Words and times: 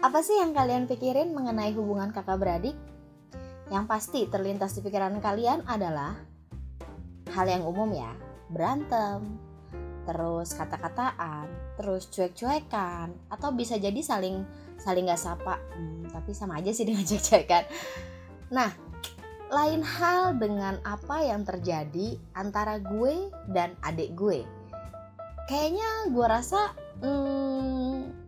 Apa 0.00 0.24
sih 0.24 0.40
yang 0.40 0.56
kalian 0.56 0.88
pikirin 0.88 1.36
mengenai 1.36 1.76
hubungan 1.76 2.08
kakak 2.08 2.40
beradik? 2.40 2.72
Yang 3.68 3.84
pasti 3.84 4.20
terlintas 4.32 4.72
di 4.72 4.80
pikiran 4.80 5.20
kalian 5.20 5.60
adalah 5.68 6.16
hal 7.36 7.44
yang 7.44 7.68
umum 7.68 7.92
ya, 7.92 8.08
berantem, 8.48 9.36
terus 10.08 10.56
kata-kataan, 10.56 11.76
terus 11.76 12.08
cuek-cuekan, 12.08 13.12
atau 13.28 13.52
bisa 13.52 13.76
jadi 13.76 14.00
saling 14.00 14.40
saling 14.80 15.04
gak 15.04 15.20
sapa, 15.20 15.60
hmm, 15.76 16.08
tapi 16.08 16.32
sama 16.32 16.64
aja 16.64 16.72
sih 16.72 16.88
dengan 16.88 17.04
cuek-cuekan. 17.12 17.68
Nah, 18.56 18.72
lain 19.52 19.84
hal 19.84 20.40
dengan 20.40 20.80
apa 20.80 21.28
yang 21.28 21.44
terjadi 21.44 22.16
antara 22.32 22.80
gue 22.80 23.28
dan 23.52 23.76
adik 23.84 24.16
gue. 24.16 24.48
Kayaknya 25.44 26.08
gue 26.08 26.26
rasa 26.26 26.72
hmm, 27.04 28.19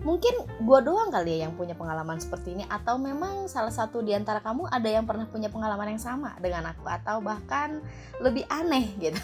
mungkin 0.00 0.32
gue 0.64 0.78
doang 0.80 1.12
kali 1.12 1.36
ya 1.36 1.48
yang 1.48 1.54
punya 1.60 1.76
pengalaman 1.76 2.16
seperti 2.16 2.56
ini 2.56 2.64
atau 2.68 2.96
memang 2.96 3.48
salah 3.52 3.72
satu 3.72 4.00
di 4.00 4.16
antara 4.16 4.40
kamu 4.40 4.64
ada 4.72 4.88
yang 4.88 5.04
pernah 5.04 5.28
punya 5.28 5.52
pengalaman 5.52 5.96
yang 5.96 6.02
sama 6.02 6.32
dengan 6.40 6.72
aku 6.72 6.88
atau 6.88 7.20
bahkan 7.20 7.84
lebih 8.20 8.48
aneh 8.48 8.96
gitu. 8.96 9.20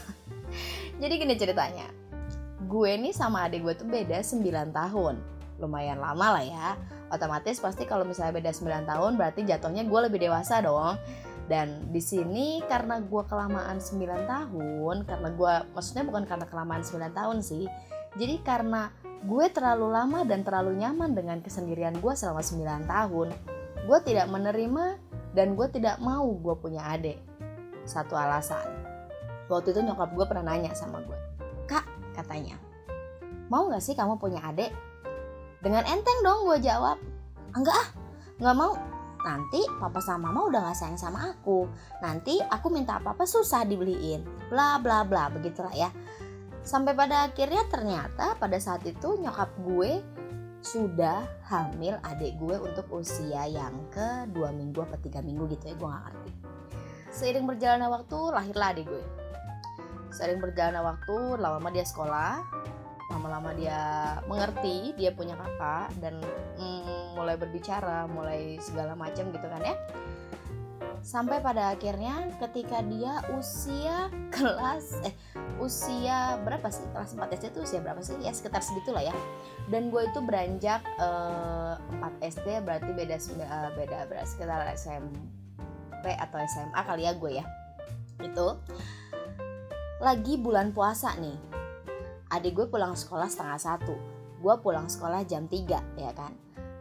Jadi 1.00 1.14
gini 1.16 1.34
ceritanya 1.36 1.88
gue 2.66 2.92
nih 2.98 3.14
sama 3.14 3.46
adik 3.46 3.62
gue 3.62 3.74
tuh 3.78 3.88
beda 3.88 4.20
9 4.20 4.42
tahun. 4.74 5.14
Lumayan 5.56 6.02
lama 6.02 6.36
lah 6.36 6.44
ya. 6.44 6.68
Otomatis 7.08 7.62
pasti 7.62 7.86
kalau 7.88 8.04
misalnya 8.04 8.36
beda 8.36 8.52
9 8.52 8.84
tahun 8.84 9.12
berarti 9.16 9.46
jatuhnya 9.46 9.86
gue 9.86 10.00
lebih 10.10 10.20
dewasa 10.20 10.60
dong. 10.60 10.98
Dan 11.46 11.94
di 11.94 12.02
sini 12.02 12.60
karena 12.66 12.98
gue 12.98 13.22
kelamaan 13.24 13.78
9 13.78 14.02
tahun 14.26 14.96
karena 15.06 15.28
gue 15.30 15.54
maksudnya 15.72 16.04
bukan 16.04 16.26
karena 16.26 16.46
kelamaan 16.50 16.82
9 16.82 17.16
tahun 17.16 17.38
sih. 17.40 17.64
Jadi 18.18 18.42
karena 18.42 18.90
gue 19.26 19.46
terlalu 19.50 19.90
lama 19.90 20.22
dan 20.22 20.46
terlalu 20.46 20.78
nyaman 20.78 21.10
dengan 21.10 21.42
kesendirian 21.42 21.98
gue 21.98 22.14
selama 22.14 22.46
9 22.46 22.86
tahun. 22.86 23.28
Gue 23.86 23.98
tidak 24.06 24.30
menerima 24.30 25.02
dan 25.34 25.58
gue 25.58 25.66
tidak 25.74 25.98
mau 25.98 26.30
gue 26.30 26.54
punya 26.54 26.86
adik. 26.94 27.18
Satu 27.82 28.14
alasan. 28.14 28.64
Waktu 29.50 29.74
itu 29.74 29.82
nyokap 29.82 30.14
gue 30.14 30.26
pernah 30.30 30.54
nanya 30.54 30.74
sama 30.78 31.02
gue. 31.02 31.18
Kak, 31.66 31.86
katanya. 32.14 32.54
Mau 33.50 33.66
gak 33.70 33.82
sih 33.82 33.98
kamu 33.98 34.18
punya 34.18 34.42
adik? 34.46 34.70
Dengan 35.58 35.82
enteng 35.90 36.22
dong 36.22 36.46
gue 36.46 36.62
jawab. 36.62 36.98
Enggak 37.54 37.74
ah, 37.74 37.88
gak 38.38 38.56
mau. 38.58 38.78
Nanti 39.26 39.58
papa 39.82 39.98
sama 39.98 40.30
mama 40.30 40.46
udah 40.46 40.70
gak 40.70 40.78
sayang 40.78 40.98
sama 40.98 41.34
aku. 41.34 41.66
Nanti 41.98 42.38
aku 42.38 42.70
minta 42.70 43.02
apa-apa 43.02 43.26
susah 43.26 43.66
dibeliin. 43.66 44.22
Bla 44.46 44.78
bla 44.78 45.02
bla, 45.02 45.26
begitulah 45.34 45.74
ya. 45.74 45.90
Sampai 46.66 46.98
pada 46.98 47.30
akhirnya 47.30 47.62
ternyata 47.70 48.34
pada 48.42 48.58
saat 48.58 48.82
itu 48.82 49.14
nyokap 49.22 49.54
gue 49.62 50.02
sudah 50.66 51.22
hamil 51.46 51.94
adik 52.02 52.34
gue 52.42 52.58
untuk 52.58 52.90
usia 52.90 53.46
yang 53.46 53.86
ke 53.94 54.26
dua 54.34 54.50
minggu 54.50 54.82
atau 54.82 54.98
tiga 54.98 55.22
minggu 55.22 55.46
gitu 55.54 55.70
ya 55.70 55.74
gue 55.78 55.86
gak 55.86 56.04
ngerti. 56.10 56.32
Seiring 57.14 57.46
berjalannya 57.46 57.86
waktu 57.86 58.18
lahirlah 58.34 58.68
adik 58.74 58.90
gue. 58.90 59.04
Seiring 60.10 60.42
berjalannya 60.42 60.82
waktu 60.82 61.16
lama-lama 61.38 61.70
dia 61.70 61.86
sekolah, 61.86 62.42
lama-lama 63.14 63.54
dia 63.54 63.78
mengerti 64.26 64.90
dia 64.98 65.14
punya 65.14 65.38
kakak 65.38 65.94
dan 66.02 66.18
mm, 66.58 67.14
mulai 67.14 67.38
berbicara, 67.38 68.10
mulai 68.10 68.58
segala 68.58 68.98
macam 68.98 69.30
gitu 69.30 69.46
kan 69.46 69.62
ya 69.62 69.78
sampai 71.06 71.38
pada 71.38 71.70
akhirnya 71.70 72.34
ketika 72.42 72.82
dia 72.82 73.22
usia 73.38 74.10
kelas 74.34 75.06
eh 75.06 75.14
usia 75.62 76.34
berapa 76.42 76.66
sih? 76.66 76.82
Kelas 76.90 77.14
4 77.14 77.30
SD 77.30 77.44
itu 77.54 77.60
usia 77.62 77.78
berapa 77.78 78.02
sih? 78.02 78.18
Ya 78.18 78.34
sekitar 78.34 78.58
segitulah 78.58 79.06
ya. 79.06 79.14
Dan 79.70 79.94
gue 79.94 80.02
itu 80.02 80.18
beranjak 80.18 80.82
uh, 80.98 81.78
eh, 81.94 82.26
4 82.26 82.34
SD 82.34 82.48
berarti 82.66 82.90
beda 82.90 83.16
uh, 83.22 83.70
beda 83.78 84.10
berarti 84.10 84.34
sekitar 84.34 84.66
SMP 84.74 86.10
atau 86.10 86.42
SMA 86.42 86.80
kali 86.82 87.06
ya 87.06 87.14
gue 87.14 87.30
ya. 87.38 87.44
Itu 88.18 88.58
lagi 90.02 90.34
bulan 90.42 90.74
puasa 90.74 91.14
nih. 91.22 91.38
Adik 92.34 92.58
gue 92.58 92.66
pulang 92.66 92.98
sekolah 92.98 93.30
setengah 93.30 93.58
satu. 93.62 93.94
Gue 94.42 94.54
pulang 94.58 94.90
sekolah 94.90 95.22
jam 95.22 95.46
3 95.46 96.02
ya 96.02 96.10
kan? 96.18 96.34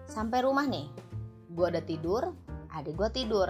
Sampai 0.09 0.41
rumah 0.41 0.65
nih. 0.65 0.89
Gue 1.53 1.69
udah 1.69 1.85
tidur 1.85 2.33
adik 2.75 2.99
gue 2.99 3.09
tidur 3.23 3.47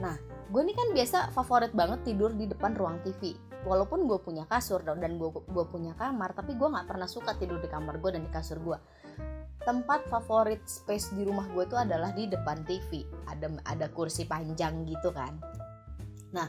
Nah, 0.00 0.16
gue 0.48 0.60
ini 0.64 0.72
kan 0.72 0.88
biasa 0.96 1.34
favorit 1.34 1.74
banget 1.76 2.06
tidur 2.06 2.32
di 2.32 2.48
depan 2.48 2.72
ruang 2.72 3.02
TV. 3.04 3.36
Walaupun 3.62 4.08
gue 4.10 4.18
punya 4.18 4.48
kasur 4.48 4.82
dan 4.82 5.20
gue 5.20 5.64
punya 5.70 5.94
kamar, 5.94 6.34
tapi 6.34 6.56
gue 6.56 6.66
nggak 6.66 6.88
pernah 6.88 7.06
suka 7.06 7.36
tidur 7.36 7.62
di 7.62 7.68
kamar 7.68 8.00
gue 8.00 8.10
dan 8.16 8.22
di 8.24 8.32
kasur 8.32 8.58
gue. 8.58 8.78
Tempat 9.62 10.10
favorit 10.10 10.66
space 10.66 11.14
di 11.14 11.22
rumah 11.22 11.46
gue 11.52 11.62
itu 11.62 11.78
adalah 11.78 12.10
di 12.10 12.26
depan 12.26 12.66
TV. 12.66 13.06
Ada 13.30 13.46
ada 13.68 13.86
kursi 13.94 14.26
panjang 14.26 14.82
gitu 14.88 15.14
kan. 15.14 15.38
Nah, 16.34 16.48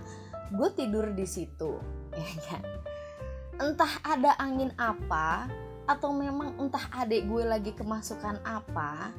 gue 0.49 0.69
tidur 0.73 1.13
di 1.13 1.27
situ, 1.27 1.77
ya 2.17 2.31
kan. 2.49 2.63
Entah 3.61 3.93
ada 4.01 4.33
angin 4.41 4.73
apa 4.81 5.45
atau 5.85 6.15
memang 6.15 6.55
entah 6.57 6.87
adik 6.95 7.27
gue 7.27 7.43
lagi 7.43 7.71
kemasukan 7.75 8.39
apa, 8.41 9.11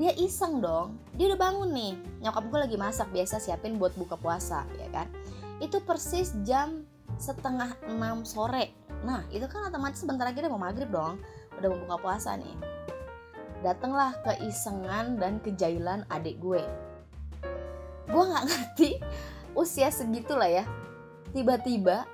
dia 0.00 0.12
iseng 0.16 0.64
dong. 0.64 0.96
Dia 1.16 1.32
udah 1.32 1.40
bangun 1.40 1.70
nih. 1.72 1.92
Nyokap 2.24 2.44
gue 2.48 2.58
lagi 2.68 2.76
masak 2.80 3.08
biasa 3.12 3.36
siapin 3.42 3.76
buat 3.76 3.92
buka 3.96 4.16
puasa 4.16 4.64
ya 4.80 4.88
kan? 4.88 5.08
Itu 5.60 5.84
persis 5.84 6.32
jam 6.44 6.88
setengah 7.20 7.76
enam 7.88 8.24
sore. 8.24 8.72
Nah 9.04 9.24
itu 9.28 9.44
kan 9.46 9.68
otomatis 9.68 10.00
sebentar 10.00 10.24
lagi 10.24 10.40
udah 10.40 10.52
mau 10.52 10.62
maghrib 10.62 10.88
dong. 10.88 11.20
Udah 11.60 11.68
mau 11.68 11.78
buka 11.84 11.96
puasa 12.00 12.36
nih. 12.40 12.56
Datanglah 13.60 14.16
keisengan 14.26 15.20
dan 15.20 15.38
kejailan 15.44 16.08
adik 16.08 16.40
gue. 16.40 16.64
Gue 18.08 18.24
nggak 18.26 18.44
ngerti 18.48 18.90
usia 19.52 19.92
segitu 19.92 20.34
lah 20.34 20.48
ya. 20.48 20.64
Tiba-tiba 21.36 22.08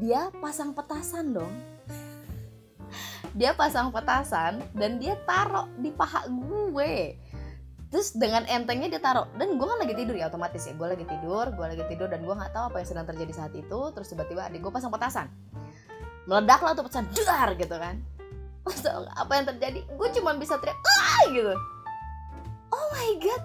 dia 0.00 0.28
pasang 0.40 0.76
petasan 0.76 1.32
dong 1.32 1.77
dia 3.38 3.54
pasang 3.54 3.94
petasan 3.94 4.58
dan 4.74 4.98
dia 4.98 5.14
taruh 5.22 5.70
di 5.78 5.94
paha 5.94 6.26
gue. 6.26 7.14
Terus 7.88 8.12
dengan 8.18 8.42
entengnya 8.50 8.90
dia 8.90 9.00
taruh. 9.00 9.30
Dan 9.38 9.54
gue 9.54 9.64
kan 9.64 9.78
lagi 9.78 9.94
tidur 9.94 10.18
ya 10.18 10.26
otomatis 10.26 10.66
ya. 10.66 10.74
Gue 10.74 10.90
lagi 10.90 11.06
tidur 11.06 11.54
gue 11.54 11.66
lagi 11.70 11.84
tidur 11.86 12.10
dan 12.10 12.26
gue 12.26 12.34
nggak 12.34 12.50
tahu 12.50 12.74
apa 12.74 12.82
yang 12.82 12.88
sedang 12.90 13.06
terjadi 13.06 13.32
saat 13.32 13.54
itu. 13.54 13.80
Terus 13.94 14.10
tiba-tiba 14.10 14.42
adik 14.50 14.60
gue 14.60 14.72
pasang 14.74 14.90
petasan. 14.90 15.30
Meledak 16.26 16.60
lah 16.66 16.74
tuh 16.74 16.84
petasan. 16.84 17.06
Dar 17.14 17.54
gitu 17.54 17.76
kan. 17.78 18.02
Apa 19.14 19.32
yang 19.38 19.46
terjadi 19.54 19.80
gue 19.86 20.08
cuma 20.18 20.34
bisa 20.34 20.58
teriak 20.58 20.76
ah 20.76 21.22
gitu. 21.30 21.54
Oh 22.74 22.86
my 22.92 23.10
god. 23.22 23.42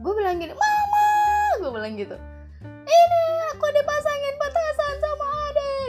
Gue 0.00 0.12
bilang 0.16 0.38
gini 0.38 0.54
mama! 0.54 1.06
Gue 1.60 1.70
bilang 1.74 1.92
gitu. 1.98 2.16
Ini 2.62 3.21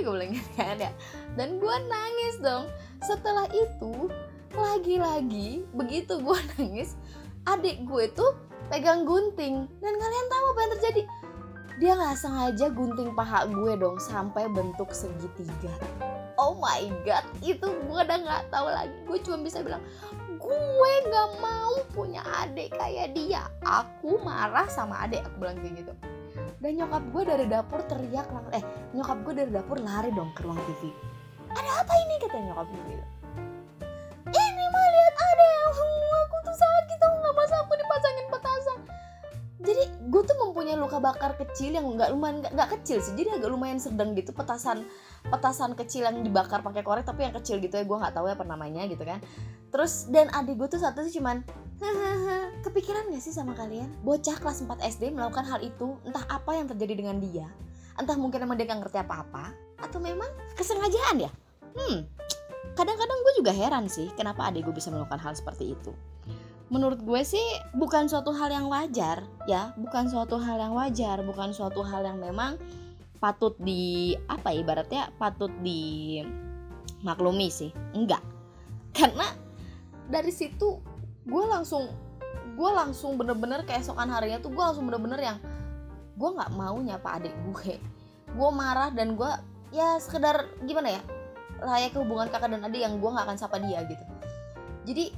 gue 0.04 0.44
kan 0.60 0.76
ya. 0.76 0.92
Dan 1.40 1.58
gue 1.58 1.76
nangis 1.88 2.36
dong. 2.44 2.68
Setelah 3.04 3.48
itu 3.52 4.12
lagi-lagi 4.54 5.66
begitu 5.74 6.22
gue 6.22 6.38
nangis 6.56 6.94
adik 7.48 7.84
gue 7.88 8.12
tuh 8.12 8.36
pegang 8.68 9.08
gunting. 9.08 9.66
Dan 9.80 9.94
kalian 9.96 10.28
tahu 10.28 10.46
apa 10.52 10.60
yang 10.60 10.72
terjadi? 10.80 11.02
Dia 11.82 11.92
nggak 11.98 12.18
sengaja 12.20 12.68
gunting 12.70 13.18
paha 13.18 13.50
gue 13.50 13.74
dong 13.80 13.98
sampai 13.98 14.46
bentuk 14.52 14.94
segitiga. 14.94 15.74
Oh 16.38 16.60
my 16.60 16.86
god 17.08 17.26
itu 17.42 17.66
gue 17.66 18.00
udah 18.04 18.20
nggak 18.20 18.44
tahu 18.54 18.68
lagi. 18.70 18.94
Gue 19.10 19.18
cuma 19.24 19.42
bisa 19.42 19.64
bilang 19.66 19.82
gue 20.38 20.94
nggak 21.08 21.30
mau 21.40 21.80
punya 21.96 22.22
adik 22.44 22.76
kayak 22.78 23.16
dia. 23.18 23.48
Aku 23.66 24.22
marah 24.22 24.70
sama 24.70 25.08
adik 25.08 25.26
aku 25.26 25.36
bilang 25.42 25.58
kayak 25.64 25.82
gitu 25.82 25.94
dan 26.64 26.80
nyokap 26.80 27.04
gue 27.12 27.24
dari 27.28 27.46
dapur 27.52 27.84
teriak 27.92 28.28
eh 28.56 28.64
nyokap 28.96 29.20
gue 29.28 29.34
dari 29.36 29.52
dapur 29.52 29.84
lari 29.84 30.16
dong 30.16 30.32
ke 30.32 30.48
ruang 30.48 30.56
TV 30.64 30.96
ada 31.52 31.70
apa 31.84 31.94
ini? 32.08 32.16
katanya 32.24 32.56
nyokap 32.56 32.68
gue 32.72 32.84
gitu 32.88 33.06
ini 34.32 34.64
mah 34.72 34.88
lihat 34.88 35.16
ada 35.20 35.48
aku 36.24 36.36
tuh 36.48 36.56
sakit 36.56 36.98
tau 37.04 37.12
nggak 37.20 37.36
masa 37.36 37.56
aku 37.62 37.74
dipasangin 37.76 38.28
petasan? 38.32 38.80
Jadi 39.64 39.84
gue 40.10 40.22
tuh 40.26 40.38
mempunyai 40.40 40.76
luka 40.80 40.98
bakar 40.98 41.38
kecil 41.38 41.76
yang 41.76 41.86
nggak 41.86 42.10
lumayan 42.16 42.42
nggak 42.42 42.70
kecil 42.80 42.98
sih 43.04 43.14
jadi 43.14 43.38
agak 43.38 43.52
lumayan 43.52 43.78
sedang 43.78 44.16
gitu 44.16 44.32
petasan 44.34 44.88
petasan 45.28 45.74
kecil 45.74 46.08
yang 46.08 46.22
dibakar 46.22 46.60
pakai 46.64 46.84
korek 46.84 47.08
tapi 47.08 47.28
yang 47.28 47.36
kecil 47.36 47.60
gitu 47.64 47.80
ya 47.80 47.84
gue 47.88 47.98
nggak 47.98 48.14
tahu 48.16 48.28
ya 48.28 48.36
apa 48.36 48.46
namanya 48.48 48.88
gitu 48.88 49.04
kan. 49.04 49.24
Terus 49.74 50.08
dan 50.12 50.30
adik 50.30 50.60
gue 50.60 50.68
tuh 50.70 50.82
satu 50.82 51.02
sih 51.06 51.18
cuman 51.18 51.42
kepikiran 52.66 53.10
gak 53.12 53.24
sih 53.24 53.34
sama 53.34 53.58
kalian? 53.58 53.90
Bocah 54.06 54.38
kelas 54.40 54.64
4 54.64 54.80
SD 54.98 55.12
melakukan 55.12 55.44
hal 55.44 55.60
itu 55.60 55.98
entah 56.06 56.24
apa 56.30 56.56
yang 56.56 56.70
terjadi 56.70 56.94
dengan 56.96 57.18
dia 57.20 57.48
entah 57.94 58.18
mungkin 58.18 58.42
emang 58.42 58.58
dia 58.58 58.66
gak 58.66 58.86
ngerti 58.86 58.98
apa-apa 59.06 59.54
atau 59.82 60.00
memang 60.02 60.30
kesengajaan 60.58 61.28
ya? 61.28 61.32
Hmm 61.74 62.06
kadang-kadang 62.74 63.20
gue 63.22 63.34
juga 63.42 63.52
heran 63.54 63.86
sih 63.86 64.10
kenapa 64.18 64.50
adik 64.50 64.66
gue 64.66 64.76
bisa 64.76 64.90
melakukan 64.90 65.22
hal 65.22 65.34
seperti 65.38 65.78
itu. 65.78 65.94
Menurut 66.74 67.06
gue 67.06 67.22
sih 67.22 67.44
bukan 67.78 68.10
suatu 68.10 68.34
hal 68.34 68.50
yang 68.50 68.66
wajar 68.66 69.22
ya. 69.46 69.78
Bukan 69.78 70.10
suatu 70.10 70.42
hal 70.42 70.58
yang 70.58 70.74
wajar 70.74 71.22
bukan 71.22 71.54
suatu 71.54 71.86
hal 71.86 72.02
yang 72.02 72.18
memang 72.18 72.58
patut 73.24 73.56
di 73.56 74.12
apa 74.28 74.52
ya, 74.52 74.60
ibaratnya 74.60 75.04
patut 75.16 75.48
di 75.64 76.20
maklumi 77.08 77.48
sih. 77.48 77.72
Enggak. 77.96 78.20
Karena 78.92 79.32
dari 80.12 80.36
situ 80.36 80.84
gue 81.24 81.44
langsung 81.48 81.88
gue 82.60 82.72
langsung 82.76 83.16
bener-bener 83.16 83.64
keesokan 83.64 84.12
harinya 84.12 84.44
tuh 84.44 84.52
gue 84.52 84.60
langsung 84.60 84.84
bener-bener 84.84 85.24
yang 85.24 85.38
gue 86.20 86.30
nggak 86.36 86.52
mau 86.52 86.76
nyapa 86.76 87.24
adik 87.24 87.32
gue. 87.48 87.80
Gue 88.36 88.50
marah 88.52 88.92
dan 88.92 89.16
gue 89.16 89.32
ya 89.72 89.96
sekedar 90.04 90.52
gimana 90.68 91.00
ya 91.00 91.02
layak 91.64 91.96
hubungan 91.96 92.28
kakak 92.28 92.52
dan 92.52 92.68
adik 92.68 92.84
yang 92.84 93.00
gue 93.00 93.08
nggak 93.08 93.24
akan 93.24 93.40
sapa 93.40 93.64
dia 93.64 93.88
gitu. 93.88 94.04
Jadi 94.84 95.16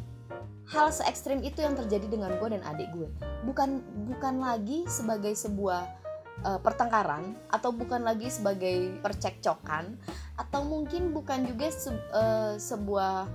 hal 0.69 0.93
se 0.93 1.01
ekstrim 1.09 1.41
itu 1.41 1.57
yang 1.65 1.73
terjadi 1.73 2.05
dengan 2.05 2.37
gue 2.37 2.47
dan 2.53 2.61
adik 2.69 2.85
gue. 2.93 3.09
Bukan 3.49 3.81
bukan 4.13 4.45
lagi 4.45 4.85
sebagai 4.85 5.33
sebuah 5.33 6.04
uh, 6.43 6.59
pertengkaran 6.59 7.37
atau 7.47 7.71
bukan 7.71 8.03
lagi 8.03 8.27
sebagai 8.27 8.99
percekcokan 8.99 9.95
atau 10.35 10.61
mungkin 10.67 11.15
bukan 11.15 11.47
juga 11.47 11.71
se 11.71 11.93
uh, 12.11 12.59
sebuah 12.59 13.29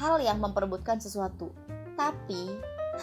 hal 0.00 0.18
yang 0.24 0.42
memperebutkan 0.42 0.98
sesuatu. 0.98 1.54
Tapi 1.94 2.50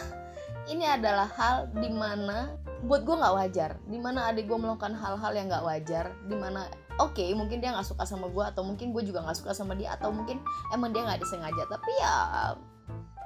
ini 0.72 0.84
adalah 0.84 1.30
hal 1.32 1.72
di 1.72 1.88
mana 1.88 2.52
buat 2.84 3.02
gue 3.02 3.16
nggak 3.16 3.34
wajar 3.34 3.70
di 3.90 3.98
mana 3.98 4.30
adik 4.30 4.46
gue 4.46 4.54
melakukan 4.54 4.94
hal-hal 4.94 5.32
yang 5.34 5.50
nggak 5.50 5.66
wajar 5.66 6.14
di 6.30 6.38
mana 6.38 6.70
oke 7.02 7.18
okay, 7.18 7.34
mungkin 7.34 7.58
dia 7.58 7.74
nggak 7.74 7.82
suka 7.82 8.06
sama 8.06 8.30
gue 8.30 8.44
atau 8.46 8.62
mungkin 8.62 8.94
gue 8.94 9.02
juga 9.02 9.18
nggak 9.26 9.34
suka 9.34 9.50
sama 9.50 9.74
dia 9.74 9.98
atau 9.98 10.14
mungkin 10.14 10.38
emang 10.70 10.94
dia 10.94 11.02
nggak 11.02 11.22
disengaja. 11.22 11.62
Tapi 11.66 11.90
ya 11.98 12.14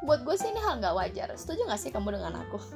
buat 0.02 0.26
gue 0.26 0.34
sih 0.34 0.50
ini 0.50 0.60
hal 0.60 0.80
nggak 0.82 0.94
wajar. 0.96 1.28
Setuju 1.36 1.68
nggak 1.68 1.80
sih 1.80 1.90
kamu 1.92 2.16
dengan 2.16 2.40
aku? 2.42 2.58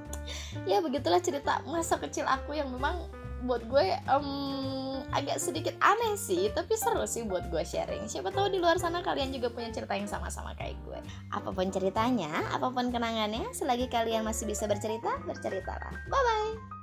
Ya 0.66 0.82
begitulah 0.82 1.22
cerita 1.22 1.62
masa 1.70 1.94
kecil 2.02 2.26
aku 2.26 2.50
yang 2.50 2.66
memang 2.74 3.06
buat 3.44 3.62
gue 3.68 3.86
um, 4.08 5.02
agak 5.12 5.36
sedikit 5.36 5.76
aneh 5.84 6.16
sih 6.16 6.48
tapi 6.56 6.72
seru 6.78 7.04
sih 7.04 7.28
buat 7.28 7.52
gue 7.52 7.62
sharing. 7.62 8.08
Siapa 8.08 8.32
tahu 8.32 8.48
di 8.48 8.58
luar 8.62 8.80
sana 8.80 9.04
kalian 9.04 9.34
juga 9.34 9.52
punya 9.52 9.68
cerita 9.68 9.92
yang 9.92 10.08
sama-sama 10.08 10.56
kayak 10.56 10.78
gue. 10.88 10.98
Apa 11.34 11.52
pun 11.52 11.68
ceritanya 11.68 12.32
apa 12.54 12.72
pun 12.72 12.88
kenangannya 12.88 13.52
selagi 13.52 13.92
kalian 13.92 14.24
masih 14.24 14.48
bisa 14.48 14.64
bercerita 14.64 15.20
berceritalah. 15.28 15.92
Bye 16.08 16.22
bye 16.24 16.75